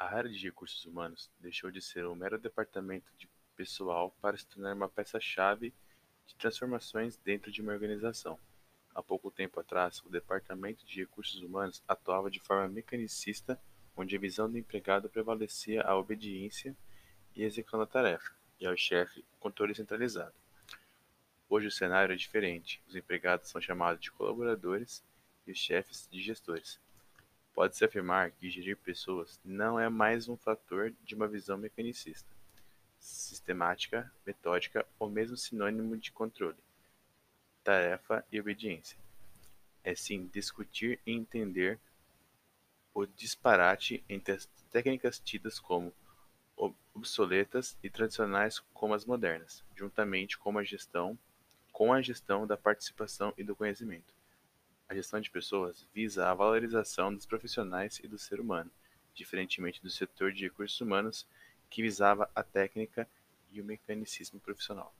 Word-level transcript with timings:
A 0.00 0.16
área 0.16 0.30
de 0.30 0.42
recursos 0.42 0.82
humanos 0.86 1.30
deixou 1.38 1.70
de 1.70 1.82
ser 1.82 2.06
um 2.06 2.14
mero 2.14 2.38
departamento 2.38 3.12
de 3.18 3.28
pessoal 3.54 4.10
para 4.22 4.34
se 4.34 4.46
tornar 4.46 4.74
uma 4.74 4.88
peça-chave 4.88 5.74
de 6.26 6.34
transformações 6.36 7.18
dentro 7.18 7.52
de 7.52 7.60
uma 7.60 7.74
organização. 7.74 8.38
Há 8.94 9.02
pouco 9.02 9.30
tempo 9.30 9.60
atrás, 9.60 10.02
o 10.02 10.08
departamento 10.08 10.86
de 10.86 11.00
recursos 11.00 11.42
humanos 11.42 11.82
atuava 11.86 12.30
de 12.30 12.40
forma 12.40 12.66
mecanicista, 12.66 13.60
onde 13.94 14.16
a 14.16 14.18
visão 14.18 14.50
do 14.50 14.56
empregado 14.56 15.06
prevalecia 15.10 15.82
a 15.82 15.94
obediência 15.94 16.74
e 17.36 17.42
execução 17.42 17.78
da 17.78 17.86
tarefa, 17.86 18.32
e 18.58 18.66
ao 18.66 18.78
chefe 18.78 19.20
o 19.34 19.36
controle 19.36 19.74
centralizado. 19.74 20.34
Hoje 21.46 21.66
o 21.66 21.70
cenário 21.70 22.14
é 22.14 22.16
diferente. 22.16 22.82
Os 22.88 22.96
empregados 22.96 23.50
são 23.50 23.60
chamados 23.60 24.00
de 24.00 24.10
colaboradores 24.10 25.04
e 25.46 25.52
os 25.52 25.58
chefes 25.58 26.08
de 26.10 26.22
gestores. 26.22 26.80
Pode-se 27.52 27.84
afirmar 27.84 28.30
que 28.30 28.48
gerir 28.48 28.76
pessoas 28.76 29.40
não 29.44 29.78
é 29.78 29.88
mais 29.88 30.28
um 30.28 30.36
fator 30.36 30.92
de 31.02 31.14
uma 31.14 31.28
visão 31.28 31.58
mecanicista, 31.58 32.30
sistemática, 32.98 34.10
metódica 34.24 34.86
ou 34.98 35.10
mesmo 35.10 35.36
sinônimo 35.36 35.96
de 35.96 36.12
controle, 36.12 36.56
tarefa 37.64 38.24
e 38.30 38.40
obediência. 38.40 38.98
É 39.82 39.94
sim 39.94 40.26
discutir 40.32 41.00
e 41.06 41.12
entender 41.12 41.78
o 42.94 43.06
disparate 43.06 44.04
entre 44.08 44.34
as 44.34 44.46
técnicas 44.70 45.18
tidas 45.18 45.58
como 45.58 45.92
obsoletas 46.94 47.78
e 47.82 47.88
tradicionais 47.88 48.58
como 48.74 48.94
as 48.94 49.04
modernas, 49.04 49.64
juntamente 49.74 50.38
com 50.38 50.58
a 50.58 50.64
gestão, 50.64 51.18
com 51.72 51.92
a 51.92 52.02
gestão 52.02 52.46
da 52.46 52.56
participação 52.56 53.32
e 53.38 53.44
do 53.44 53.56
conhecimento. 53.56 54.19
A 54.90 54.94
gestão 54.96 55.20
de 55.20 55.30
pessoas 55.30 55.86
visa 55.94 56.28
a 56.28 56.34
valorização 56.34 57.14
dos 57.14 57.24
profissionais 57.24 58.00
e 58.02 58.08
do 58.08 58.18
ser 58.18 58.40
humano, 58.40 58.68
diferentemente 59.14 59.80
do 59.80 59.88
setor 59.88 60.32
de 60.32 60.42
recursos 60.42 60.80
humanos, 60.80 61.28
que 61.70 61.80
visava 61.80 62.28
a 62.34 62.42
técnica 62.42 63.08
e 63.52 63.60
o 63.60 63.64
mecanicismo 63.64 64.40
profissional. 64.40 64.92